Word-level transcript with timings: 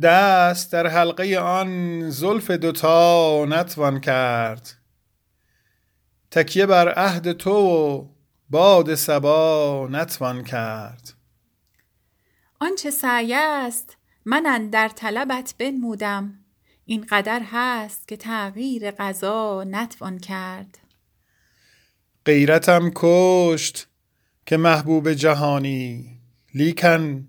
دست 0.00 0.72
در 0.72 0.86
حلقه 0.86 1.38
آن 1.38 2.10
زلف 2.10 2.50
دوتا 2.50 3.44
نتوان 3.48 4.00
کرد. 4.00 4.70
تکیه 6.30 6.66
بر 6.66 6.92
عهد 6.92 7.32
تو 7.32 7.52
و 7.52 8.06
باد 8.50 8.94
سبا 8.94 9.88
نتوان 9.90 10.44
کرد. 10.44 11.12
آنچه 12.60 12.90
سعی 12.90 13.34
است 13.34 13.96
من 14.24 14.68
در 14.72 14.88
طلبت 14.88 15.54
بنمودم. 15.58 16.38
این 16.84 17.06
قدر 17.10 17.42
هست 17.52 18.08
که 18.08 18.16
تغییر 18.16 18.90
قضا 18.90 19.64
نتوان 19.64 20.18
کرد. 20.18 20.78
غیرتم 22.24 22.90
کشت 22.94 23.86
که 24.46 24.56
محبوب 24.56 25.12
جهانی 25.12 26.18
لیکن 26.54 27.28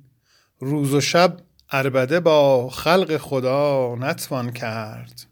روز 0.60 0.94
و 0.94 1.02
شب 1.02 1.38
عربده 1.74 2.20
با 2.20 2.70
خلق 2.70 3.18
خدا 3.18 3.96
نتوان 4.00 4.52
کرد. 4.52 5.26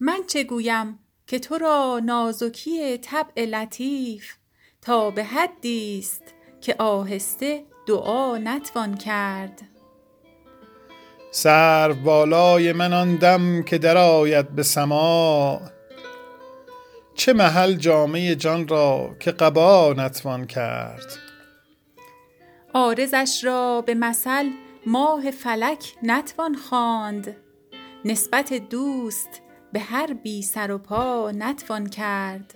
من 0.00 0.20
چه 0.28 0.44
گویم 0.44 0.98
که 1.26 1.38
تو 1.38 1.58
را 1.58 2.00
نازکی 2.04 2.98
طبع 2.98 3.44
لطیف 3.44 4.34
تا 4.82 5.10
به 5.10 5.24
حدی 5.24 5.98
است 5.98 6.22
که 6.60 6.74
آهسته 6.78 7.64
دعا 7.86 8.38
نتوان 8.38 8.96
کرد. 8.96 9.62
سر 11.30 11.92
بالای 11.92 12.72
من 12.72 12.92
آن 12.92 13.16
دم 13.16 13.62
که 13.62 13.78
درآید 13.78 14.48
به 14.48 14.62
سماع 14.62 15.60
چه 17.14 17.32
محل 17.32 17.74
جامعه 17.74 18.34
جان 18.34 18.68
را 18.68 19.16
که 19.20 19.30
قبا 19.30 19.94
نتوان 19.96 20.46
کرد؟ 20.46 21.06
عارضش 22.74 23.44
را 23.44 23.82
به 23.86 23.94
مثل 23.94 24.50
ماه 24.86 25.30
فلک 25.30 25.84
نتوان 26.02 26.54
خواند. 26.54 27.36
نسبت 28.04 28.52
دوست 28.52 29.42
به 29.72 29.80
هر 29.80 30.12
بی 30.14 30.42
سر 30.42 30.70
و 30.70 30.78
پا 30.78 31.30
نتوان 31.30 31.86
کرد. 31.86 32.54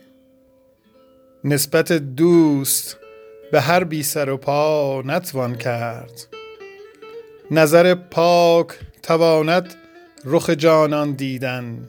نسبت 1.44 1.92
دوست 1.92 2.96
به 3.52 3.60
هر 3.60 3.84
بی 3.84 4.02
سر 4.02 4.30
و 4.30 4.36
پا 4.36 5.02
نتوان 5.06 5.54
کرد. 5.54 6.26
نظر 7.50 7.94
پاک 7.94 8.68
تواند 9.02 9.74
رخ 10.24 10.50
جانان 10.50 11.12
دیدن. 11.12 11.88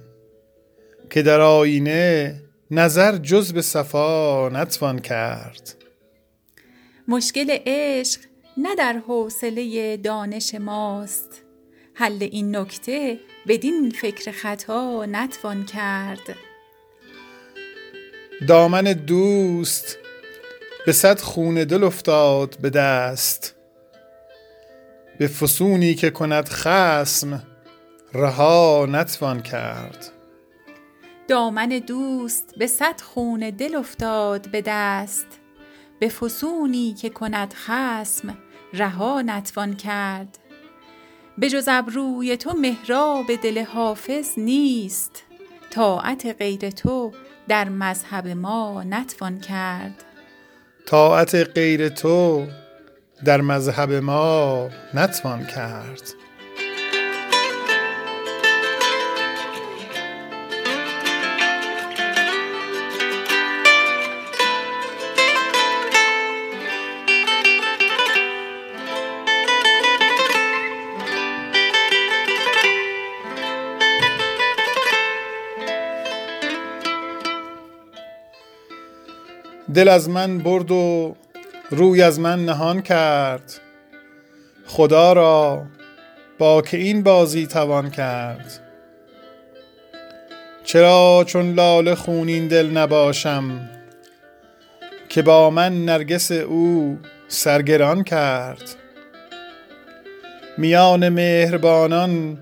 که 1.09 1.21
در 1.21 1.41
آینه 1.41 2.41
نظر 2.71 3.17
جز 3.17 3.53
به 3.53 3.61
صفا 3.61 4.49
نتوان 4.49 4.99
کرد. 4.99 5.75
مشکل 7.07 7.57
عشق 7.65 8.19
نه 8.57 8.75
در 8.75 9.01
حوصله 9.07 9.97
دانش 9.97 10.55
ماست. 10.55 11.41
حل 11.93 12.17
این 12.31 12.55
نکته 12.55 13.19
بدین 13.47 13.89
فکر 13.89 14.31
خطا 14.31 15.05
نتوان 15.05 15.65
کرد. 15.65 16.35
دامن 18.47 18.83
دوست 18.83 19.97
به 20.85 20.91
صد 20.91 21.19
خون 21.19 21.63
دل 21.63 21.83
افتاد 21.83 22.57
به 22.61 22.69
دست. 22.69 23.55
به 25.19 25.27
فسونی 25.27 25.95
که 25.95 26.09
کند 26.09 26.49
خسم 26.49 27.43
رها 28.13 28.87
نتوان 28.89 29.41
کرد. 29.41 30.11
دامن 31.27 31.69
دوست 31.69 32.53
به 32.57 32.67
صد 32.67 33.01
خون 33.01 33.49
دل 33.49 33.75
افتاد 33.75 34.51
به 34.51 34.61
دست. 34.61 35.27
به 35.99 36.09
فسونی 36.09 36.93
که 36.93 37.09
کند 37.09 37.53
خسم 37.53 38.37
رها 38.77 39.21
نتوان 39.21 39.75
کرد. 39.75 40.37
به 41.37 41.49
جز 41.49 41.67
ابروی 41.67 42.37
تو 42.37 42.53
محراب 42.53 43.35
دل 43.35 43.63
حافظ 43.63 44.29
نیست. 44.37 45.23
طاعت 45.69 46.35
غیر 46.39 46.69
تو 46.69 47.11
در 47.47 47.69
مذهب 47.69 48.27
ما 48.27 48.83
نتوان 48.83 49.39
کرد. 49.39 50.03
طاعت 50.85 51.35
غیر 51.35 51.89
تو 51.89 52.47
در 53.25 53.41
مذهب 53.41 53.93
ما 53.93 54.69
نتوان 54.93 55.45
کرد. 55.45 56.24
دل 79.73 79.87
از 79.87 80.09
من 80.09 80.37
برد 80.37 80.71
و 80.71 81.15
روی 81.69 82.01
از 82.01 82.19
من 82.19 82.45
نهان 82.45 82.81
کرد. 82.81 83.53
خدا 84.65 85.13
را 85.13 85.65
با 86.37 86.61
که 86.61 86.77
این 86.77 87.03
بازی 87.03 87.47
توان 87.47 87.89
کرد. 87.89 88.59
چرا 90.63 91.23
چون 91.27 91.53
لاله 91.53 91.95
خونین 91.95 92.47
دل 92.47 92.69
نباشم 92.69 93.69
که 95.09 95.21
با 95.21 95.49
من 95.49 95.85
نرگس 95.85 96.31
او 96.31 96.99
سرگران 97.27 98.03
کرد؟ 98.03 98.75
میان 100.57 101.09
مهربانان 101.09 102.37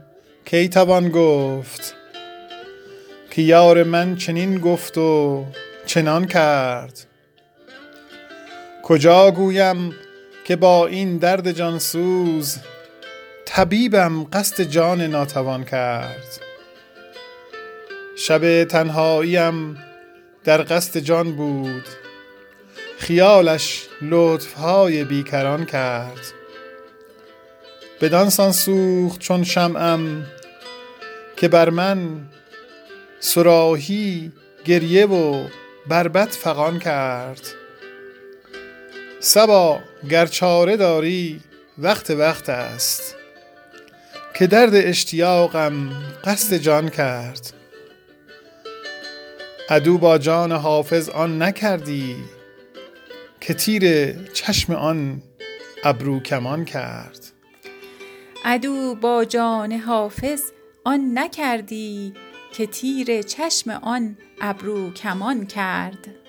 کی 0.45 0.69
توان 0.69 1.09
گفت 1.09 1.95
که 3.31 3.41
یار 3.41 3.83
من 3.83 4.15
چنین 4.15 4.57
گفت 4.57 4.97
و 4.97 5.45
چنان 5.85 6.25
کرد؟ 6.25 7.12
کجا 8.83 9.31
گویم 9.31 9.95
که 10.45 10.55
با 10.55 10.87
این 10.87 11.17
درد 11.17 11.51
جانسوز 11.51 12.57
طبیبم 13.45 14.23
قصد 14.23 14.61
جان 14.61 15.01
ناتوان 15.01 15.63
کرد؟ 15.63 16.39
شب 18.15 18.63
تنهاییم 18.63 19.77
در 20.43 20.61
قصد 20.61 20.99
جان 20.99 21.31
بود 21.31 21.85
خیالش 22.97 23.87
لطفهای 24.01 25.03
بیکران 25.03 25.65
کرد. 25.65 26.33
بدانسان 28.01 28.51
سوخت 28.51 29.19
چون 29.19 29.43
شمعم 29.43 30.25
که 31.35 31.47
بر 31.47 31.69
من 31.69 32.21
سراهی 33.19 34.31
گریه 34.65 35.05
و 35.05 35.47
بربت 35.87 36.29
فغان 36.29 36.79
کرد. 36.79 37.62
سبا 39.25 39.79
گر 40.09 40.25
چاره 40.25 40.77
داری 40.77 41.41
وقت 41.77 42.09
وقت 42.09 42.49
است. 42.49 43.15
که 44.33 44.47
درد 44.47 44.75
اشتیاقم 44.75 45.89
قصد 46.23 46.57
جان 46.57 46.89
کرد. 46.89 47.53
عدو 49.69 49.97
با 49.97 50.17
جان 50.17 50.51
حافظ 50.51 51.09
آن 51.09 51.41
نکردی 51.41 52.15
که 53.41 53.53
تیر 53.53 54.13
چشم 54.33 54.73
آن 54.73 55.21
ابرو 55.83 56.19
کمان 56.19 56.65
کرد. 56.65 57.25
عدو 58.45 58.95
با 58.95 59.25
جان 59.25 59.71
حافظ 59.71 60.41
آن 60.83 61.17
نکردی 61.17 62.13
که 62.53 62.65
تیر 62.65 63.21
چشم 63.21 63.69
آن 63.69 64.17
ابرو 64.41 64.93
کمان 64.93 65.45
کرد. 65.45 66.22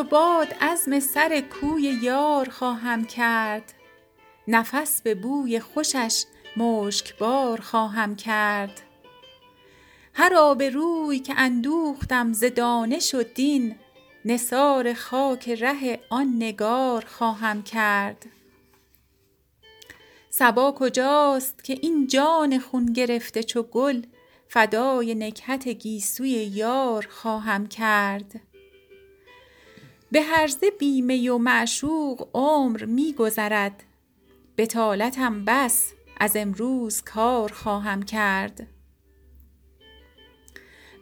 چو 0.00 0.06
باد 0.06 0.54
عزم 0.60 1.00
سر 1.00 1.40
کوی 1.40 1.82
یار 1.82 2.48
خواهم 2.48 3.04
کرد. 3.04 3.74
نفس 4.48 5.02
به 5.02 5.14
بوی 5.14 5.60
خوشش 5.60 6.24
مشکبار 6.56 7.60
خواهم 7.60 8.16
کرد. 8.16 8.82
هر 10.14 10.34
آبروی 10.34 11.18
که 11.18 11.34
اندوختم 11.36 12.32
ز 12.32 12.44
دانش 12.44 13.14
و 13.14 13.22
دین 13.22 13.76
نثار 14.24 14.94
خاک 14.94 15.48
ره 15.48 16.00
آن 16.10 16.36
نگار 16.36 17.04
خواهم 17.04 17.62
کرد. 17.62 18.26
صبا 20.30 20.72
کجاست 20.72 21.64
که 21.64 21.78
این 21.82 22.06
جان 22.06 22.58
خون 22.58 22.86
گرفته 22.92 23.42
چو 23.42 23.62
گل 23.62 24.02
فدای 24.48 25.14
نکهت 25.14 25.68
گیسوی 25.68 26.30
یار 26.30 27.06
خواهم 27.10 27.66
کرد. 27.66 28.49
به 30.12 30.22
هرزه 30.22 30.70
بی 30.70 31.02
می 31.02 31.28
و 31.28 31.38
معشوق 31.38 32.28
عمر 32.34 32.84
می 32.84 33.12
گذرد 33.12 33.84
بطالتم 34.58 35.44
بس 35.44 35.92
از 36.16 36.36
امروز 36.36 37.02
کار 37.02 37.52
خواهم 37.52 38.02
کرد. 38.02 38.66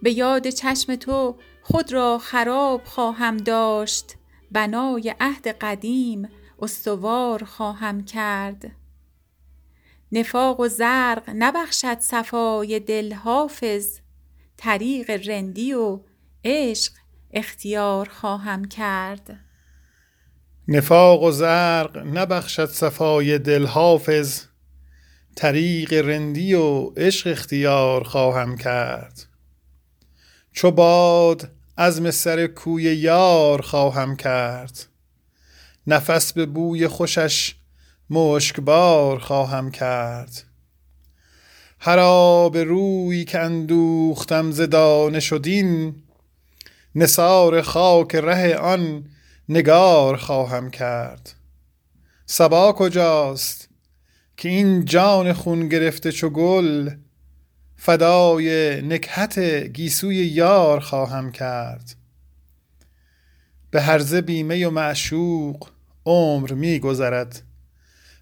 به 0.03 0.13
یاد 0.13 0.49
چشم 0.49 0.97
تو 0.97 1.37
خود 1.63 1.93
را 1.93 2.19
خراب 2.19 2.85
خواهم 2.85 3.37
داشت. 3.37 4.15
بنای 4.51 5.15
عهد 5.21 5.49
قدیم 5.49 6.29
استوار 6.59 7.45
خواهم 7.45 8.05
کرد. 8.05 8.71
نفاق 10.13 10.61
و 10.61 10.69
زرق 10.69 11.31
نبخشد 11.35 11.99
صفای 11.99 12.81
دل 12.81 13.13
حافظ. 13.13 13.99
طریق 14.57 15.29
رندی 15.29 15.75
و 15.75 16.01
عشق 16.45 16.93
اختیار 17.33 18.09
خواهم 18.09 18.65
کرد. 18.65 19.41
نفاق 20.69 21.23
و 21.23 21.31
زرق 21.31 21.97
نبخشد 21.97 22.69
صفای 22.71 23.39
دل 23.39 23.67
حافظ 23.67 24.43
طریق 25.35 25.93
رندی 25.93 26.55
و 26.55 26.91
عشق 26.97 27.31
اختیار 27.31 28.05
خواهم 28.05 28.57
کرد. 28.57 29.27
چو 30.53 30.71
باد 30.71 31.51
عزم 31.79 32.11
سر 32.11 32.47
کوی 32.47 32.83
یار 32.83 33.63
خواهم 33.63 34.17
کرد 34.17 34.87
نفس 35.87 36.33
به 36.33 36.47
بوی 36.47 36.89
خوشش 36.89 37.55
مشکبار 38.11 39.19
خواهم 39.19 39.71
کرد. 39.71 40.45
هر 41.81 41.99
آب 41.99 42.57
روی 42.57 43.25
که 43.25 43.39
اندوختم 43.39 44.51
ز 44.51 44.61
دانش 44.61 45.33
نثار 46.99 47.63
خاک 47.63 48.15
ره 48.15 48.57
آن 48.57 49.07
نگار 49.49 50.17
خواهم 50.17 50.71
کرد. 50.71 51.35
صبا 52.27 52.73
کجاست 52.73 53.69
که 54.37 54.49
این 54.49 54.85
جان 54.85 55.33
خون 55.33 55.69
گرفته 55.69 56.13
چو 56.13 56.31
گل 56.31 56.91
فدای 57.77 58.83
نکهت 58.83 59.39
گیسوی 59.67 60.17
یار 60.17 60.81
خواهم 60.81 61.33
کرد. 61.33 61.95
به 63.71 63.81
هرزه 63.81 64.21
بیمه 64.21 64.67
و 64.67 64.71
معشوق 64.71 65.69
عمر 66.07 66.53
می 66.53 66.79
گذرد. 66.79 67.43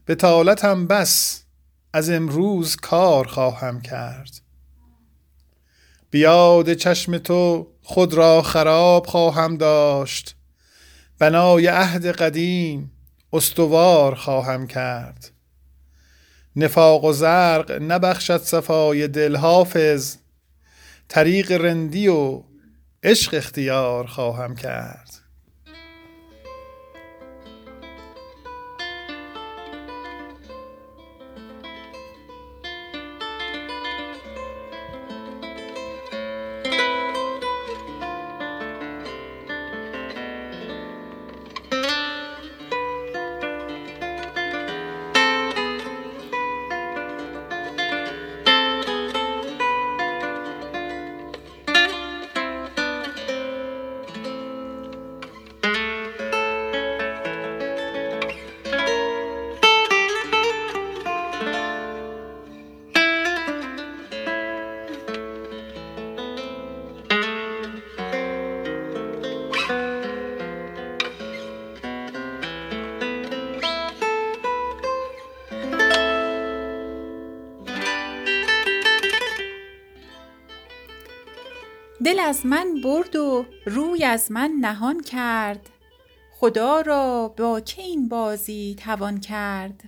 به 0.04 0.14
طالتم 0.14 0.86
بس 0.86 1.44
از 1.92 2.10
امروز 2.10 2.76
کار 2.76 3.26
خواهم 3.26 3.80
کرد. 3.80 4.40
بیاد 6.10 6.74
چشم 6.74 7.18
تو 7.18 7.66
خود 7.88 8.14
را 8.14 8.42
خراب 8.42 9.06
خواهم 9.06 9.56
داشت. 9.56 10.36
بنای 11.18 11.66
عهد 11.66 12.06
قدیم 12.06 12.92
استوار 13.32 14.14
خواهم 14.14 14.66
کرد. 14.66 15.30
نفاق 16.56 17.04
و 17.04 17.12
زرق 17.12 17.72
نبخشد 17.82 18.42
صفای 18.42 19.08
دل 19.08 19.36
حافظ. 19.36 20.16
طریق 21.08 21.52
رندی 21.52 22.08
و 22.08 22.42
عشق 23.02 23.34
اختیار 23.34 24.06
خواهم 24.06 24.54
کرد. 24.56 25.25
دل 82.06 82.20
از 82.20 82.46
من 82.46 82.80
برد 82.84 83.16
و 83.16 83.46
روی 83.64 84.04
از 84.04 84.32
من 84.32 84.52
نهان 84.60 85.00
کرد. 85.00 85.70
خدا 86.32 86.80
را 86.80 87.28
با 87.28 87.60
که 87.60 87.82
این 87.82 88.08
بازی 88.08 88.76
توان 88.78 89.20
کرد؟ 89.20 89.84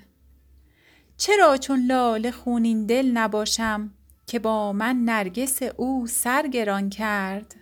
چرا 1.16 1.56
چون 1.56 1.86
لاله 1.86 2.30
خونین 2.30 2.86
دل 2.86 3.06
نباشم 3.06 3.90
که 4.26 4.38
با 4.38 4.72
من 4.72 4.96
نرگس 4.96 5.62
او 5.76 6.06
سر 6.06 6.46
گران 6.46 6.90
کرد؟ 6.90 7.54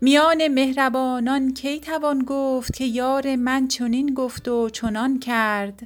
میان 0.00 0.48
مهربانان 0.48 1.54
کی 1.54 1.80
توان 1.80 2.18
گفت 2.18 2.76
که 2.76 2.84
یار 2.84 3.36
من 3.36 3.68
چنین 3.68 4.14
گفت 4.14 4.48
و 4.48 4.70
چنان 4.70 5.18
کرد؟ 5.18 5.80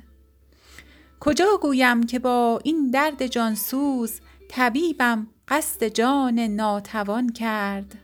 کجا 1.21 1.59
گویم 1.63 2.03
که 2.03 2.19
با 2.19 2.61
این 2.65 2.91
درد 2.91 3.27
جانسوز 3.27 4.20
طبیبم 4.49 5.27
قصد 5.49 5.84
جان 5.84 6.39
ناتوان 6.39 7.32
کرد. 7.32 7.94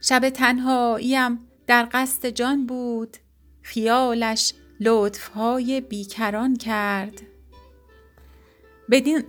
شب 0.00 0.28
تنهاییم 0.30 1.38
در 1.66 1.88
قصد 1.92 2.26
جان 2.26 2.66
بود 2.66 3.16
خیالش 3.62 4.54
لطفهای 4.80 5.80
بیکران 5.80 6.56
کرد. 6.56 7.22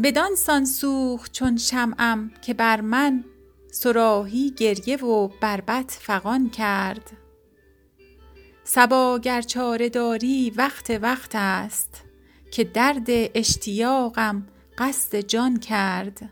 بدان 0.04 0.36
سان 0.36 0.66
سوخت 0.66 1.32
چون 1.32 1.58
شمعم 1.58 2.32
که 2.42 2.54
بر 2.54 2.82
من 2.82 3.24
صراحی 3.72 4.51
گریه 4.51 4.98
و 4.98 5.27
بربط 5.42 5.92
فغان 5.92 6.50
کرد. 6.50 7.12
صبا 8.63 9.20
گر 9.20 9.42
چاره 9.42 9.89
داری 9.89 10.50
وقت 10.56 10.89
وقت 11.01 11.32
است 11.34 12.04
که 12.51 12.63
درد 12.63 13.08
اشتیاقم 13.10 14.48
قصد 14.77 15.19
جان 15.19 15.60
کرد. 15.60 16.29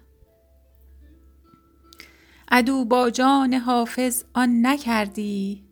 عدو 2.52 2.86
با 2.86 3.10
جان 3.10 3.54
حافظ 3.54 4.24
آن 4.34 4.66
نکردی 4.66 5.64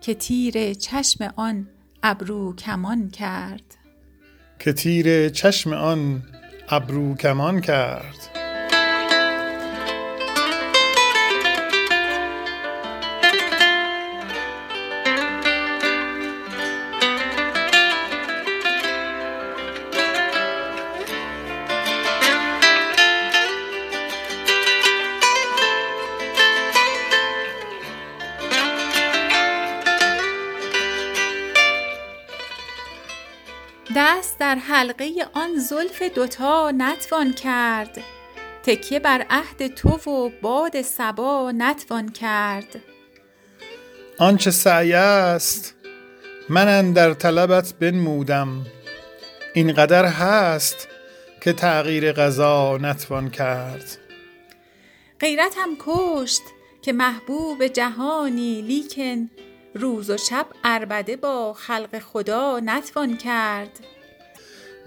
که 0.00 0.14
تیر 0.14 0.74
چشم 0.74 1.32
آن 1.36 1.68
ابرو 2.02 2.54
کمان 2.56 3.10
کرد. 3.10 3.74
که 4.58 4.72
تیر 4.72 5.28
چشم 5.28 5.72
آن 5.72 6.22
ابرو 6.68 7.14
کمان 7.14 7.60
کرد. 7.60 8.37
حلقه 34.68 35.26
آن 35.32 35.58
زلف 35.58 36.02
دوتا 36.02 36.70
نتوان 36.70 37.32
کرد. 37.32 38.00
تکیه 38.62 38.98
بر 38.98 39.26
عهد 39.30 39.66
تو 39.74 40.10
و 40.10 40.30
باد 40.42 40.82
صبا 40.82 41.52
نتوان 41.56 42.08
کرد. 42.08 42.80
آنچه 44.18 44.50
سعی 44.50 44.92
است 44.92 45.74
من 46.48 46.68
اندر 46.68 47.14
طلبت 47.14 47.74
بنمودم. 47.80 48.66
اینقدر 49.54 50.04
هست 50.04 50.88
که 51.40 51.52
تغییر 51.52 52.12
غذا 52.12 52.78
نتوان 52.82 53.30
کرد. 53.30 53.98
غیرت 55.20 55.54
هم 55.58 55.76
کشت 55.78 56.42
که 56.82 56.92
محبوب 56.92 57.66
جهانی 57.66 58.62
لیکن 58.62 59.30
روز 59.74 60.10
و 60.10 60.16
شب 60.16 60.46
اربده 60.64 61.16
با 61.16 61.52
خلق 61.52 61.98
خدا 61.98 62.60
نتوان 62.60 63.16
کرد. 63.16 63.80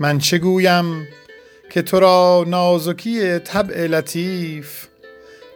من 0.02 0.20
چه 0.20 0.38
گویم 0.38 1.08
که 1.70 1.82
تو 1.82 2.00
را 2.00 2.46
نازکی 2.48 3.40
طبع 3.40 3.88
لطیف 3.88 4.88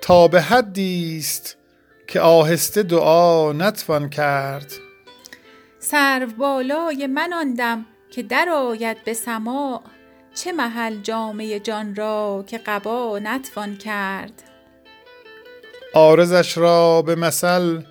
تا 0.01 0.27
به 0.27 0.41
حدی 0.41 1.17
است 1.17 1.57
که 2.07 2.19
آهسته 2.19 2.83
دعا 2.83 3.53
نتوان 3.53 4.09
کرد. 4.09 4.71
سرو 5.79 6.27
بالای 6.37 7.07
من 7.07 7.33
آندم 7.33 7.85
که 8.11 8.23
درآید 8.23 9.03
به 9.03 9.13
سماع 9.13 9.81
چه 10.35 10.51
محل 10.51 11.01
جامعه 11.01 11.59
جان 11.59 11.95
را 11.95 12.43
که 12.47 12.57
قبا 12.57 13.19
نتوان 13.19 13.77
کرد؟ 13.77 14.43
عارضش 15.93 16.57
را 16.57 17.01
به 17.01 17.15
مثل 17.15 17.81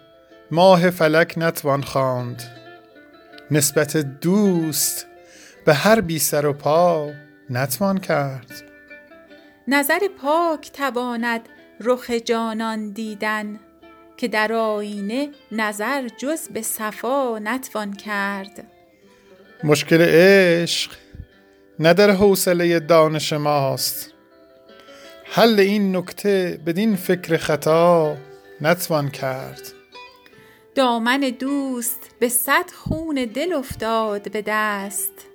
ماه 0.51 0.91
فلک 0.91 1.35
نتوان 1.37 1.83
خواند. 1.83 2.43
نسبت 3.51 3.97
دوست 3.97 5.07
به 5.65 5.75
هر 5.75 6.01
بی 6.01 6.19
سر 6.19 6.47
و 6.47 6.53
پا 6.53 7.13
نتوان 7.51 7.99
کرد. 7.99 8.63
نظر 9.69 9.99
پاک 10.23 10.73
تواند 10.73 11.49
رخ 11.81 12.11
جانان 12.11 12.91
دیدن 12.91 13.61
که 14.17 14.29
در 14.29 14.53
آینه 14.53 15.31
نظر 15.53 16.09
جز 16.09 16.49
به 16.49 16.63
صفا 16.63 17.39
نتوان 17.39 17.93
کرد. 17.93 18.65
مشکل 19.65 20.01
عشق 20.01 20.93
نه 21.79 21.95
در 21.95 22.11
حوصله 22.11 22.81
دانش 22.81 23.33
ماست. 23.33 24.11
حل 25.25 25.61
این 25.61 25.97
نکته 25.97 26.61
بدین 26.67 26.97
فکر 26.97 27.37
خطا 27.37 28.17
نتوان 28.61 29.11
کرد. 29.11 29.73
دامن 30.75 31.21
دوست 31.21 32.11
به 32.21 32.29
صد 32.29 32.71
خون 32.71 33.15
دل 33.35 33.53
افتاد 33.53 34.31
به 34.31 34.43
دست. 34.47 35.34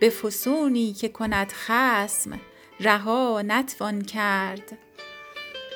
به 0.00 0.10
فسونی 0.10 0.92
که 0.92 1.08
کند 1.08 1.52
خصم 1.52 2.40
رها 2.80 3.42
نتوان 3.46 4.02
کرد. 4.02 4.78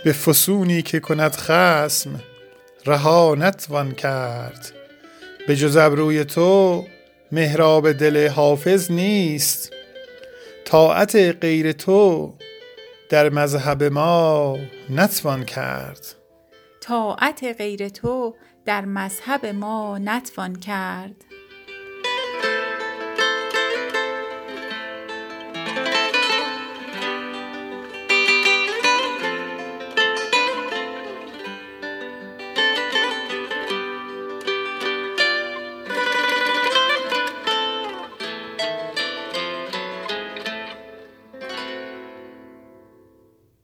به 0.05 0.13
فسونی 0.13 0.83
که 0.83 1.01
کند 1.01 1.33
خصم 1.33 2.21
رها 2.87 3.35
نتوان 3.39 3.93
کرد. 3.93 4.73
به 5.47 5.57
جز 5.57 5.77
ابروی 5.77 6.25
تو 6.25 6.85
محراب 7.33 7.93
دل 7.93 8.29
حافظ 8.29 8.91
نیست. 8.91 9.73
طاعت 10.65 11.17
غیر 11.17 11.73
تو 11.73 12.35
در 13.09 13.31
مذهب 13.31 13.83
ما 13.83 14.59
نتوان 14.91 15.45
کرد. 15.45 16.07
طاعت 16.81 17.45
غیر 17.59 17.89
تو 17.89 18.35
در 18.65 18.85
مذهب 18.85 19.47
ما 19.47 19.99
نتوان 19.99 20.57
کرد. 20.57 21.34